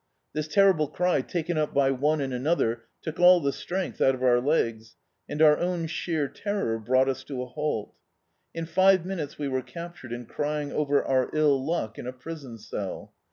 This 0.33 0.47
terrible 0.47 0.87
cry, 0.87 1.21
taken 1.21 1.59
up 1.59 1.75
by 1.75 1.91
one 1.91 2.21
and 2.21 2.33
another, 2.33 2.85
took 3.03 3.19
all 3.19 3.39
the 3.39 3.53
strength 3.53 4.01
out 4.01 4.15
of 4.15 4.23
our 4.23 4.39
legs, 4.41 4.95
and 5.29 5.43
our 5.43 5.59
own 5.59 5.85
sheer 5.85 6.27
terror 6.27 6.79
brought 6.79 7.07
us 7.07 7.23
to 7.25 7.43
a 7.43 7.45
halt. 7.45 7.93
In 8.51 8.65
five 8.65 9.05
minutes 9.05 9.37
we 9.37 9.47
were 9.47 9.61
captured 9.61 10.11
and 10.11 10.27
crying 10.27 10.71
over 10.71 11.03
our 11.03 11.29
ill 11.35 11.63
luck 11.63 11.99
in 11.99 12.07
a 12.07 12.13
prison 12.13 12.57
cell. 12.57 13.13